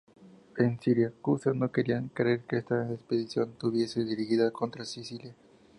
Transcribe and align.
En 0.57 0.79
Siracusa 0.81 1.53
no 1.53 1.71
querían 1.71 2.07
creer 2.07 2.43
que 2.45 2.57
esta 2.57 2.91
expedición 2.91 3.51
estuviese 3.51 4.03
dirigida 4.03 4.49
contra 4.49 4.83
Sicilia. 4.83 5.35